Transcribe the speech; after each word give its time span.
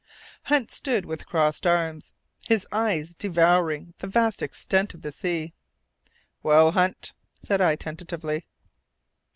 Hunt 0.45 0.71
stood 0.71 1.05
with 1.05 1.27
crossed 1.27 1.67
arms, 1.67 2.11
his 2.47 2.65
eyes 2.71 3.13
devouring 3.13 3.93
the 3.99 4.07
vast 4.07 4.41
extent 4.41 4.95
of 4.95 5.03
the 5.03 5.11
sea. 5.11 5.53
"Well, 6.41 6.71
Hunt?" 6.71 7.13
said 7.43 7.61
I, 7.61 7.75
tentatively. 7.75 8.47